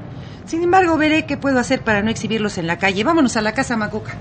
Sin 0.46 0.62
embargo, 0.62 0.96
veré 0.96 1.26
qué 1.26 1.36
puedo 1.36 1.58
hacer 1.58 1.82
para 1.82 2.02
no 2.02 2.10
exhibirlos 2.10 2.56
en 2.58 2.66
la 2.68 2.78
calle. 2.78 3.02
Vámonos 3.02 3.36
a 3.36 3.42
la 3.42 3.52
casa, 3.52 3.76
Macuca. 3.76 4.14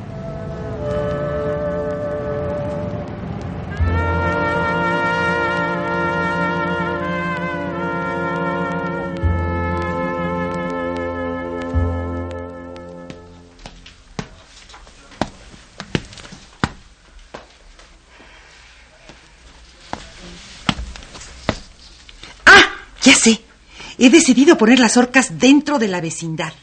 He 23.98 24.10
decidido 24.10 24.58
poner 24.58 24.80
las 24.80 24.98
orcas 24.98 25.40
dentro 25.40 25.80
de 25.80 25.88
la 25.88 26.02
vecindad. 26.02 26.54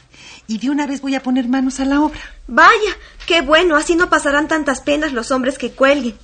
y 0.49 0.59
de 0.59 0.71
una 0.71 0.87
vez 0.87 1.01
voy 1.01 1.15
a 1.15 1.23
poner 1.23 1.49
manos 1.49 1.79
a 1.81 1.85
la 1.85 2.01
obra. 2.01 2.21
Vaya, 2.49 2.97
qué 3.27 3.41
bueno, 3.43 3.77
así 3.77 3.95
no 3.95 4.11
pasarán 4.11 4.49
tantas 4.49 4.81
penas 4.81 5.13
los 5.13 5.31
hombres 5.31 5.57
que 5.57 5.71
cuelguen. 5.71 6.17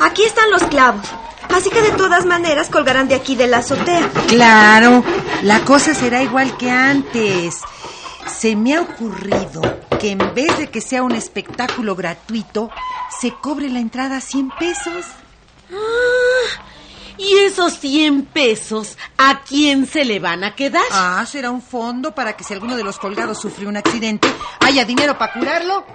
Aquí 0.00 0.22
están 0.24 0.50
los 0.50 0.62
clavos. 0.64 1.06
Así 1.56 1.70
que 1.70 1.80
de 1.80 1.92
todas 1.92 2.26
maneras 2.26 2.68
colgarán 2.68 3.08
de 3.08 3.14
aquí 3.14 3.34
de 3.34 3.46
la 3.46 3.58
azotea. 3.58 4.10
Claro, 4.28 5.02
la 5.42 5.60
cosa 5.60 5.94
será 5.94 6.22
igual 6.22 6.54
que 6.58 6.70
antes. 6.70 7.62
Se 8.26 8.54
me 8.54 8.74
ha 8.74 8.82
ocurrido 8.82 9.62
que 9.98 10.10
en 10.10 10.34
vez 10.34 10.58
de 10.58 10.68
que 10.68 10.82
sea 10.82 11.02
un 11.02 11.12
espectáculo 11.12 11.96
gratuito, 11.96 12.68
se 13.20 13.32
cobre 13.32 13.70
la 13.70 13.78
entrada 13.78 14.20
100 14.20 14.50
pesos. 14.58 15.06
Ah, 15.72 16.62
¿Y 17.16 17.38
esos 17.38 17.78
100 17.78 18.26
pesos 18.26 18.98
a 19.16 19.40
quién 19.40 19.86
se 19.86 20.04
le 20.04 20.18
van 20.18 20.44
a 20.44 20.54
quedar? 20.54 20.84
Ah, 20.92 21.24
será 21.26 21.50
un 21.50 21.62
fondo 21.62 22.14
para 22.14 22.36
que 22.36 22.44
si 22.44 22.52
alguno 22.52 22.76
de 22.76 22.84
los 22.84 22.98
colgados 22.98 23.40
sufre 23.40 23.66
un 23.66 23.78
accidente, 23.78 24.28
haya 24.60 24.84
dinero 24.84 25.16
para 25.16 25.32
curarlo. 25.32 25.86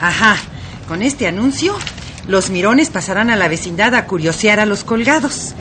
Ajá, 0.00 0.36
con 0.86 1.02
este 1.02 1.26
anuncio, 1.26 1.76
los 2.26 2.50
mirones 2.50 2.90
pasarán 2.90 3.30
a 3.30 3.36
la 3.36 3.48
vecindad 3.48 3.94
a 3.94 4.06
curiosear 4.06 4.60
a 4.60 4.66
los 4.66 4.84
colgados. 4.84 5.54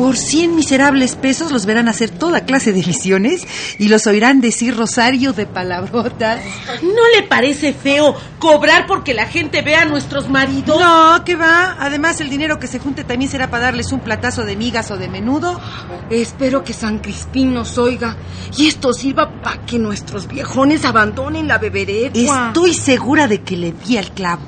Por 0.00 0.16
100 0.16 0.56
miserables 0.56 1.14
pesos 1.14 1.52
los 1.52 1.66
verán 1.66 1.86
hacer 1.86 2.08
toda 2.08 2.46
clase 2.46 2.72
de 2.72 2.80
visiones 2.80 3.46
y 3.78 3.88
los 3.88 4.06
oirán 4.06 4.40
decir 4.40 4.74
rosario 4.74 5.34
de 5.34 5.44
palabrotas. 5.44 6.40
¿No 6.80 7.02
le 7.14 7.22
parece 7.28 7.74
feo 7.74 8.16
cobrar 8.38 8.86
porque 8.86 9.12
la 9.12 9.26
gente 9.26 9.60
vea 9.60 9.82
a 9.82 9.84
nuestros 9.84 10.30
maridos? 10.30 10.80
No, 10.80 11.22
¿qué 11.22 11.36
va? 11.36 11.76
Además, 11.78 12.22
el 12.22 12.30
dinero 12.30 12.58
que 12.58 12.66
se 12.66 12.78
junte 12.78 13.04
también 13.04 13.30
será 13.30 13.50
para 13.50 13.64
darles 13.64 13.92
un 13.92 14.00
platazo 14.00 14.46
de 14.46 14.56
migas 14.56 14.90
o 14.90 14.96
de 14.96 15.08
menudo. 15.08 15.60
Espero 16.08 16.64
que 16.64 16.72
San 16.72 17.00
Crispín 17.00 17.52
nos 17.52 17.76
oiga 17.76 18.16
y 18.56 18.68
esto 18.68 18.94
sirva 18.94 19.42
para 19.42 19.66
que 19.66 19.78
nuestros 19.78 20.26
viejones 20.26 20.86
abandonen 20.86 21.46
la 21.46 21.58
beberecua. 21.58 22.46
Estoy 22.46 22.72
segura 22.72 23.28
de 23.28 23.42
que 23.42 23.58
le 23.58 23.72
di 23.72 23.98
al 23.98 24.12
clavo. 24.12 24.40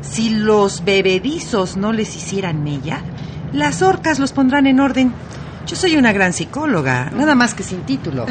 Si 0.00 0.30
los 0.30 0.82
bebedizos 0.82 1.76
no 1.76 1.92
les 1.92 2.16
hicieran 2.16 2.64
mella, 2.64 3.02
las 3.52 3.82
orcas 3.82 4.18
los 4.18 4.32
pondrán 4.32 4.66
en 4.66 4.80
orden. 4.80 5.12
Yo 5.66 5.76
soy 5.76 5.96
una 5.96 6.12
gran 6.12 6.32
psicóloga, 6.32 7.10
nada 7.12 7.34
más 7.34 7.54
que 7.54 7.62
sin 7.62 7.82
título. 7.82 8.26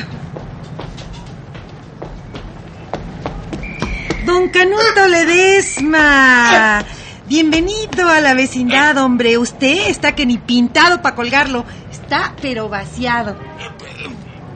Don 4.25 4.49
Canuto 4.49 5.07
Ledesma. 5.07 6.83
Bienvenido 7.27 8.09
a 8.09 8.21
la 8.21 8.33
vecindad, 8.33 8.97
hombre. 8.97 9.37
Usted 9.37 9.89
está 9.89 10.15
que 10.15 10.25
ni 10.25 10.37
pintado 10.37 11.01
para 11.01 11.15
colgarlo. 11.15 11.65
Está 11.91 12.33
pero 12.41 12.69
vaciado. 12.69 13.37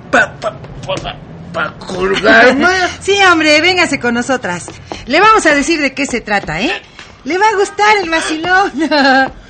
¿Para 0.09 0.33
pa, 0.39 0.57
pa, 0.85 1.15
pa 1.53 1.73
colgarme? 1.77 2.65
sí, 2.99 3.15
hombre, 3.31 3.61
véngase 3.61 3.99
con 3.99 4.13
nosotras. 4.13 4.67
Le 5.05 5.19
vamos 5.19 5.45
a 5.45 5.53
decir 5.53 5.81
de 5.81 5.93
qué 5.93 6.05
se 6.05 6.21
trata, 6.21 6.61
¿eh? 6.61 6.81
Le 7.23 7.37
va 7.37 7.47
a 7.47 7.55
gustar 7.55 7.97
el 8.01 8.09
vacilón. 8.09 8.71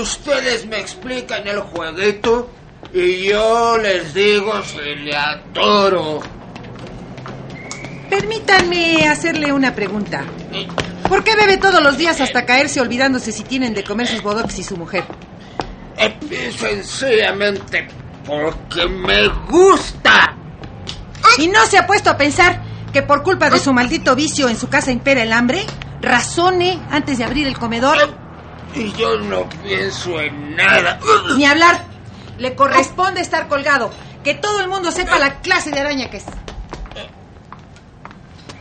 Ustedes 0.00 0.66
me 0.66 0.78
explican 0.78 1.46
el 1.46 1.60
jueguito 1.60 2.50
y 2.92 3.28
yo 3.28 3.78
les 3.78 4.12
digo 4.14 4.62
si 4.62 4.94
le 4.96 5.16
adoro. 5.16 6.20
Permítanme 8.10 9.08
hacerle 9.08 9.52
una 9.52 9.74
pregunta. 9.74 10.24
¿Por 11.08 11.24
qué 11.24 11.36
bebe 11.36 11.56
todos 11.56 11.82
los 11.82 11.98
días 11.98 12.20
hasta 12.20 12.44
caerse 12.46 12.80
olvidándose 12.80 13.32
si 13.32 13.42
tienen 13.42 13.74
de 13.74 13.82
comer 13.84 14.06
sus 14.06 14.22
bodoques 14.22 14.58
y 14.58 14.62
su 14.62 14.76
mujer? 14.76 15.04
Sencillamente 16.56 17.88
porque 18.26 18.86
me 18.86 19.28
gusta. 19.48 20.36
¿Y 21.38 21.48
no 21.48 21.64
se 21.66 21.78
ha 21.78 21.86
puesto 21.86 22.10
a 22.10 22.16
pensar 22.16 22.62
que 22.92 23.02
por 23.02 23.22
culpa 23.22 23.50
de 23.50 23.58
su 23.58 23.72
maldito 23.72 24.14
vicio 24.14 24.48
en 24.48 24.56
su 24.56 24.68
casa 24.68 24.92
impera 24.92 25.22
el 25.22 25.32
hambre? 25.32 25.64
Razone 26.00 26.80
antes 26.90 27.18
de 27.18 27.24
abrir 27.24 27.46
el 27.46 27.58
comedor. 27.58 28.23
Y 28.74 28.92
yo 28.92 29.16
no 29.18 29.48
pienso 29.62 30.20
en 30.20 30.56
nada. 30.56 30.98
Ni 31.36 31.44
hablar. 31.46 31.84
Le 32.38 32.54
corresponde 32.56 33.20
estar 33.20 33.46
colgado. 33.48 33.90
Que 34.24 34.34
todo 34.34 34.60
el 34.60 34.68
mundo 34.68 34.90
sepa 34.90 35.18
la 35.18 35.40
clase 35.40 35.70
de 35.70 35.80
araña 35.80 36.10
que 36.10 36.16
es. 36.16 36.24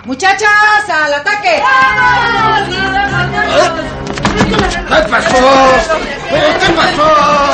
Muchachas, 0.05 0.89
al 0.89 1.13
ataque. 1.13 1.63
¿Qué 4.87 5.09
pasó? 5.09 5.37
¿Qué 6.29 6.73
pasó? 6.73 7.07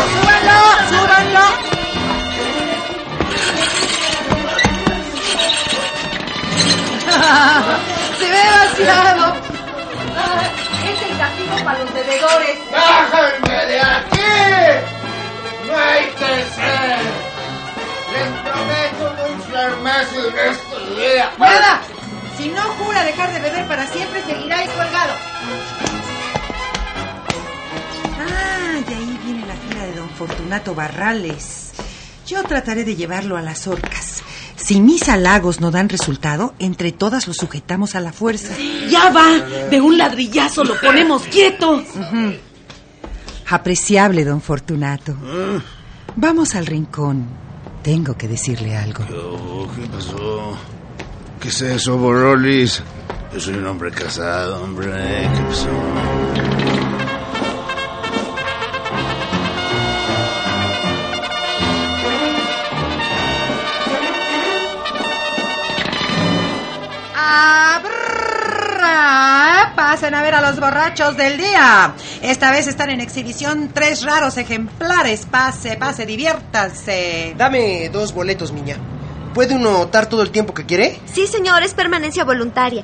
¡Súbanlo! 0.10 0.58
¡Súbanlo! 0.89 1.45
Se 8.19 8.26
ve 8.26 8.43
vaciado. 8.52 9.36
Castigo 11.19 11.63
para 11.65 11.79
los 11.79 11.93
bebedores. 11.93 12.60
¡Bájenme 12.71 13.65
de 13.65 13.82
aquí! 13.82 14.19
¡No 15.67 15.77
hay 15.77 16.05
que 16.05 16.34
ser! 16.55 16.99
Les 18.13 18.29
prometo 18.41 19.13
no 19.17 19.27
inflarme 19.36 19.91
en 19.91 20.49
este 20.49 20.95
día. 20.95 21.32
¡Nada! 21.38 21.82
Si 22.38 22.47
no 22.47 22.62
jura 22.62 23.03
dejar 23.03 23.34
de 23.34 23.39
beber 23.41 23.67
para 23.67 23.86
siempre, 23.88 24.23
seguirá 24.23 24.60
ahí 24.60 24.67
colgado. 24.67 25.13
Ah, 28.17 28.79
y 28.88 28.93
ahí 28.93 29.19
viene 29.25 29.45
la 29.45 29.55
fila 29.55 29.84
de 29.88 29.93
don 29.95 30.10
Fortunato 30.12 30.73
Barrales. 30.73 31.71
Yo 32.27 32.43
trataré 32.43 32.86
de 32.86 32.95
llevarlo 32.95 33.36
a 33.36 33.41
las 33.41 33.67
orcas. 33.67 34.23
Si 34.55 34.79
mis 34.79 35.10
halagos 35.10 35.60
no 35.60 35.69
dan 35.69 35.89
resultado, 35.89 36.53
entre 36.60 36.93
todas 36.93 37.27
lo 37.27 37.34
sujetamos 37.34 37.95
a 37.95 37.99
la 37.99 38.13
fuerza. 38.13 38.53
Ya 38.89 39.10
va, 39.12 39.38
de 39.69 39.80
un 39.82 39.97
ladrillazo 39.97 40.63
lo 40.63 40.80
ponemos 40.80 41.23
quieto. 41.23 41.71
Uh 41.73 41.82
-huh. 41.84 42.39
Apreciable, 43.49 44.23
don 44.23 44.41
Fortunato. 44.41 45.15
Vamos 46.15 46.56
al 46.56 46.65
rincón. 46.65 47.25
Tengo 47.84 48.15
que 48.15 48.28
decirle 48.28 48.75
algo. 48.75 49.06
¿Qué 49.75 49.88
pasó? 49.88 50.58
¿Qué 51.39 51.47
es 51.47 51.62
eso, 51.62 51.97
Borolis? 51.97 52.84
Yo 53.34 53.39
soy 53.39 53.56
un 53.56 53.65
hombre 53.67 53.91
casado, 53.91 54.62
hombre. 54.62 54.91
¿Qué 55.36 55.41
pasó? 55.47 56.28
Pasen 69.89 70.13
a 70.13 70.21
ver 70.21 70.36
a 70.36 70.41
los 70.41 70.60
borrachos 70.60 71.17
del 71.17 71.38
día. 71.38 71.95
Esta 72.21 72.52
vez 72.52 72.67
están 72.67 72.91
en 72.91 73.02
exhibición 73.02 73.71
tres 73.73 74.04
raros 74.04 74.38
ejemplares. 74.38 75.25
Pase, 75.25 75.78
pase, 75.78 76.06
diviértanse. 76.06 77.34
Dame 77.36 77.89
dos 77.89 78.13
boletos, 78.13 78.52
niña. 78.52 78.78
¿Puede 79.34 79.56
uno 79.56 79.82
optar 79.82 80.06
todo 80.06 80.21
el 80.21 80.30
tiempo 80.30 80.54
que 80.54 80.67
quiere? 80.67 80.99
Sí, 81.12 81.25
señor, 81.25 81.63
es 81.63 81.73
permanencia 81.73 82.23
voluntaria. 82.23 82.84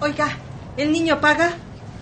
Oiga, 0.00 0.28
¿el 0.76 0.92
niño 0.92 1.22
paga? 1.22 1.54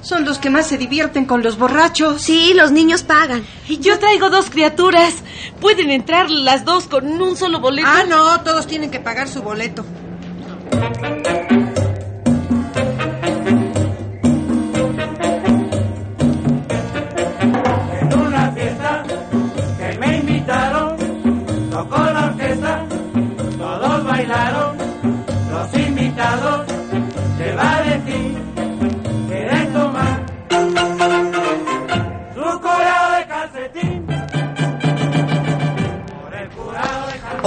Son 0.03 0.25
los 0.25 0.39
que 0.39 0.51
más 0.51 0.67
se 0.67 0.79
divierten 0.79 1.27
con 1.27 1.45
los 1.45 1.57
borrachos. 1.57 2.21
Sí, 2.21 2.53
los 2.53 2.73
niños 2.73 3.05
pagan. 3.05 3.47
Y 3.69 3.79
yo 3.79 4.01
traigo 4.01 4.31
dos 4.31 4.51
criaturas. 4.51 5.15
¿Pueden 5.61 5.93
entrar 5.93 6.29
las 6.29 6.65
dos 6.65 6.89
con 6.89 7.07
un 7.23 7.37
solo 7.37 7.61
boleto? 7.61 7.89
Ah, 7.89 8.03
no, 8.09 8.41
todos 8.41 8.67
tienen 8.67 8.91
que 8.91 8.99
pagar 8.99 9.29
su 9.29 9.43
boleto. 9.43 9.85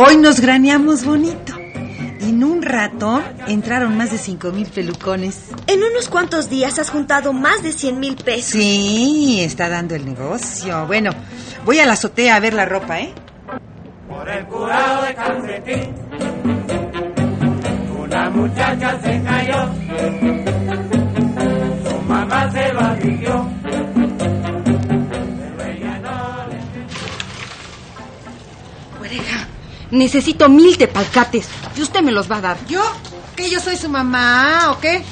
Hoy 0.05 0.17
nos 0.17 0.41
graneamos 0.41 1.05
bonito. 1.05 1.53
En 2.19 2.43
un 2.43 2.61
ratón 2.61 3.23
entraron 3.47 3.95
más 3.95 4.11
de 4.11 4.17
cinco 4.17 4.51
mil 4.51 4.67
pelucones. 4.67 5.45
En 5.67 5.81
unos 5.81 6.09
cuantos 6.09 6.49
días 6.49 6.77
has 6.77 6.89
juntado 6.89 7.31
más 7.31 7.63
de 7.63 7.71
100 7.71 7.99
mil 8.01 8.15
pesos. 8.17 8.51
Sí, 8.51 9.39
está 9.39 9.69
dando 9.69 9.95
el 9.95 10.05
negocio. 10.05 10.85
Bueno, 10.87 11.11
voy 11.63 11.79
a 11.79 11.85
la 11.85 11.93
azotea 11.93 12.35
a 12.35 12.41
ver 12.41 12.53
la 12.53 12.65
ropa, 12.65 12.99
¿eh? 12.99 13.13
Por 14.09 14.27
el 14.27 14.45
curado 14.45 15.05
de 15.05 15.15
calcetín, 15.15 15.95
una 17.97 18.29
muchacha 18.29 18.99
se 19.01 19.23
cayó, 19.23 19.69
su 21.89 22.01
mamá 22.01 22.51
se 22.51 22.73
lo 22.73 23.52
necesito 29.93 30.49
mil 30.49 30.77
tepalcates 30.77 31.47
y 31.77 31.81
usted 31.81 32.01
me 32.01 32.11
los 32.11 32.29
va 32.29 32.37
a 32.37 32.41
dar. 32.41 32.67
¿Yo? 32.67 32.83
¿Que 33.35 33.49
yo 33.49 33.59
soy 33.59 33.77
su 33.77 33.89
mamá 33.89 34.71
o 34.71 34.79
qué? 34.79 35.03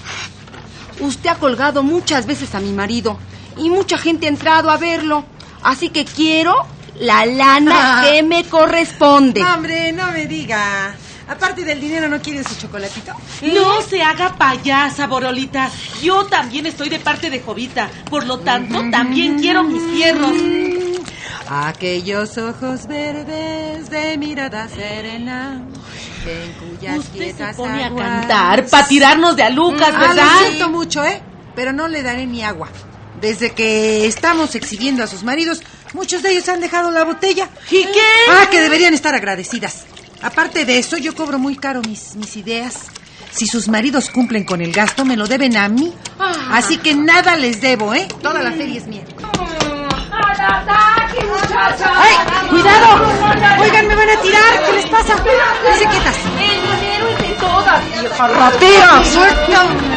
Usted 0.99 1.29
ha 1.29 1.35
colgado 1.35 1.83
muchas 1.83 2.25
veces 2.25 2.53
a 2.53 2.59
mi 2.59 2.71
marido 2.71 3.17
y 3.57 3.69
mucha 3.69 3.97
gente 3.97 4.25
ha 4.25 4.29
entrado 4.29 4.69
a 4.69 4.77
verlo. 4.77 5.23
Así 5.63 5.89
que 5.89 6.05
quiero 6.05 6.65
la 6.99 7.25
lana 7.25 8.03
que 8.03 8.23
me 8.23 8.43
corresponde. 8.43 9.41
No, 9.41 9.53
hombre, 9.53 9.91
no 9.91 10.11
me 10.11 10.27
diga. 10.27 10.95
Aparte 11.27 11.63
del 11.63 11.79
dinero, 11.79 12.09
¿no 12.09 12.19
quiere 12.19 12.43
su 12.43 12.55
chocolatito? 12.55 13.13
No 13.53 13.81
se 13.81 14.01
haga 14.01 14.35
payasa, 14.35 15.07
Borolita. 15.07 15.69
Yo 16.01 16.25
también 16.25 16.65
estoy 16.65 16.89
de 16.89 16.99
parte 16.99 17.29
de 17.29 17.39
Jovita. 17.39 17.89
Por 18.09 18.25
lo 18.25 18.39
tanto, 18.39 18.81
también 18.91 19.39
quiero 19.39 19.63
mis 19.63 19.81
fierros. 19.93 20.33
Aquellos 21.53 22.37
ojos 22.37 22.87
verdes 22.87 23.89
de 23.89 24.17
mirada 24.17 24.69
serena. 24.69 25.61
En 26.25 26.53
cuyas 26.53 26.97
Usted 26.99 27.35
se 27.35 27.53
pone 27.55 27.83
a 27.83 27.87
aguas- 27.87 28.07
cantar 28.19 28.65
para 28.67 28.87
tirarnos 28.87 29.35
de 29.35 29.43
a 29.43 29.49
Lucas, 29.49 29.91
Ah, 29.93 29.99
¿verdad? 29.99 30.25
lo 30.43 30.47
siento 30.47 30.69
mucho, 30.69 31.03
¿eh? 31.03 31.21
Pero 31.53 31.73
no 31.73 31.89
le 31.89 32.03
daré 32.03 32.25
ni 32.25 32.41
agua. 32.41 32.69
Desde 33.19 33.51
que 33.51 34.05
estamos 34.07 34.55
exhibiendo 34.55 35.03
a 35.03 35.07
sus 35.07 35.23
maridos, 35.23 35.61
muchos 35.93 36.23
de 36.23 36.31
ellos 36.31 36.47
han 36.47 36.61
dejado 36.61 36.89
la 36.89 37.03
botella. 37.03 37.49
¿Y 37.69 37.83
qué? 37.83 37.99
Ah, 38.29 38.47
que 38.49 38.61
deberían 38.61 38.93
estar 38.93 39.13
agradecidas. 39.13 39.83
Aparte 40.21 40.63
de 40.63 40.77
eso, 40.79 40.95
yo 40.95 41.13
cobro 41.15 41.37
muy 41.37 41.57
caro 41.57 41.81
mis, 41.81 42.15
mis 42.15 42.37
ideas. 42.37 42.75
Si 43.31 43.45
sus 43.45 43.67
maridos 43.67 44.09
cumplen 44.09 44.45
con 44.45 44.61
el 44.61 44.71
gasto, 44.71 45.03
me 45.03 45.17
lo 45.17 45.27
deben 45.27 45.57
a 45.57 45.67
mí. 45.67 45.91
Así 46.51 46.77
que 46.77 46.95
nada 46.95 47.35
les 47.35 47.59
debo, 47.59 47.93
¿eh? 47.93 48.07
Toda 48.21 48.41
la 48.41 48.53
feria 48.53 48.77
es 48.77 48.87
mía. 48.87 49.03
¡Ay! 51.95 52.47
¡Cuidado! 52.49 52.87
Oigan, 53.61 53.87
me 53.87 53.95
van 53.95 54.09
a 54.09 54.21
tirar. 54.21 54.65
¿Qué 54.65 54.73
les 54.73 54.85
pasa? 54.87 55.15
Dice 55.15 55.85
quietas. 55.89 56.17
El 56.39 56.61
dinero 56.61 57.07
es 57.09 57.17
de 57.17 57.35
todas, 57.39 57.99
vieja 57.99 58.27
ratera. 58.27 59.03
¡Suelta! 59.05 59.90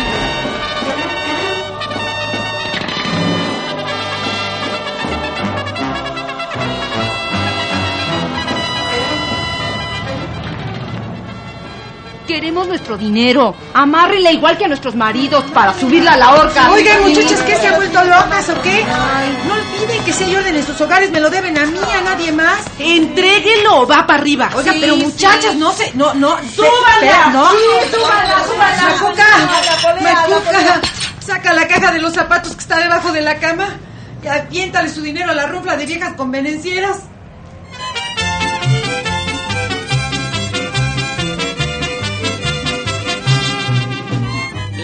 Queremos 12.45 12.69
nuestro 12.69 12.99
dinero. 12.99 13.57
Amárrenla 13.73 14.31
igual 14.31 14.59
que 14.59 14.67
a 14.67 14.69
nuestros 14.69 14.95
maridos 14.95 15.43
para 15.55 15.73
subirla 15.73 16.13
a 16.13 16.17
la 16.19 16.35
horca. 16.35 16.71
Oigan, 16.73 17.01
muchachas, 17.01 17.41
¿qué 17.41 17.57
se 17.57 17.69
han 17.69 17.77
vuelto 17.77 18.05
locas 18.05 18.51
o 18.51 18.61
qué? 18.61 18.85
No 19.49 19.55
olviden 19.55 20.05
que 20.05 20.13
si 20.13 20.25
hay 20.25 20.37
orden 20.37 20.55
en 20.55 20.67
sus 20.67 20.79
hogares, 20.79 21.11
me 21.11 21.21
lo 21.21 21.31
deben 21.31 21.57
a 21.57 21.65
mí, 21.65 21.79
a 21.79 22.03
nadie 22.03 22.33
más. 22.33 22.59
Entréguelo, 22.79 23.87
va 23.87 24.07
para 24.07 24.21
arriba. 24.21 24.51
Oiga, 24.55 24.75
Sí, 24.75 24.79
pero 24.83 24.95
sí. 24.95 25.05
muchachas, 25.05 25.55
no 25.55 25.73
se, 25.73 25.91
no, 25.95 26.13
no. 26.13 26.37
¡Súbanla! 26.55 27.31
no. 27.33 27.51
Sí, 27.51 27.57
súbanla, 27.97 28.45
súbanla. 28.45 28.83
Macuca, 28.91 30.03
Macuca, 30.03 30.81
saca 31.27 31.53
la 31.55 31.67
caja 31.67 31.93
de 31.93 31.99
los 32.03 32.13
zapatos 32.13 32.55
que 32.55 32.61
está 32.61 32.77
debajo 32.79 33.11
de 33.11 33.23
la 33.23 33.39
cama 33.41 33.69
y 34.23 34.29
aviéntale 34.29 34.91
su 34.91 35.01
dinero 35.01 35.31
a 35.31 35.35
la 35.35 35.47
rufla 35.47 35.79
de 35.79 35.87
viejas 35.87 36.13
convenencieras. 36.13 37.05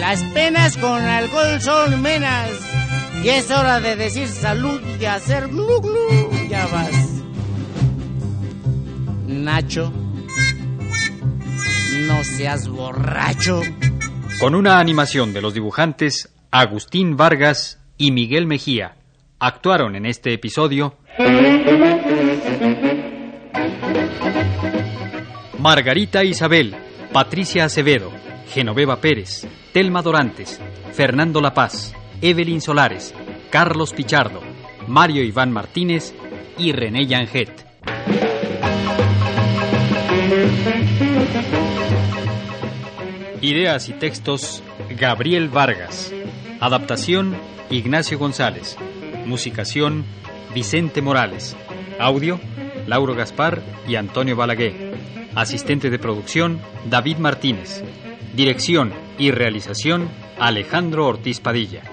Las 0.01 0.23
penas 0.33 0.77
con 0.77 0.99
alcohol 0.99 1.61
son 1.61 2.01
menas. 2.01 2.49
Y 3.23 3.29
es 3.29 3.51
hora 3.51 3.79
de 3.79 3.95
decir 3.95 4.27
salud 4.27 4.81
y 4.99 5.05
hacer 5.05 5.47
glu 5.47 5.79
glu. 5.79 6.47
Ya 6.49 6.65
vas. 6.65 7.21
Nacho. 9.27 9.93
No 12.07 12.23
seas 12.23 12.67
borracho. 12.67 13.61
Con 14.39 14.55
una 14.55 14.79
animación 14.79 15.33
de 15.33 15.41
los 15.43 15.53
dibujantes 15.53 16.33
Agustín 16.49 17.15
Vargas 17.15 17.79
y 17.95 18.09
Miguel 18.09 18.47
Mejía, 18.47 18.95
actuaron 19.37 19.95
en 19.95 20.07
este 20.07 20.33
episodio 20.33 20.97
Margarita 25.59 26.23
Isabel, 26.23 26.75
Patricia 27.13 27.65
Acevedo, 27.65 28.11
Genoveva 28.51 28.99
Pérez, 28.99 29.47
Telma 29.73 30.01
Dorantes, 30.01 30.59
Fernando 30.91 31.39
La 31.39 31.53
Paz, 31.53 31.93
Evelyn 32.21 32.59
Solares, 32.59 33.15
Carlos 33.49 33.93
Pichardo, 33.93 34.41
Mario 34.85 35.23
Iván 35.23 35.49
Martínez 35.49 36.13
y 36.57 36.73
René 36.73 37.05
Yanget. 37.05 37.65
Ideas 43.39 43.87
y 43.87 43.93
textos 43.93 44.61
Gabriel 44.97 45.47
Vargas. 45.47 46.13
Adaptación 46.59 47.37
Ignacio 47.69 48.19
González. 48.19 48.77
Musicación 49.25 50.03
Vicente 50.53 51.01
Morales. 51.01 51.55
Audio 51.97 52.41
Lauro 52.87 53.15
Gaspar 53.15 53.61
y 53.87 53.95
Antonio 53.95 54.35
Balaguer. 54.35 54.95
Asistente 55.33 55.89
de 55.89 55.97
producción 55.97 56.59
David 56.89 57.19
Martínez. 57.19 57.81
Dirección 58.33 58.93
y 59.17 59.31
realización 59.31 60.09
Alejandro 60.39 61.05
Ortiz 61.05 61.39
Padilla. 61.41 61.83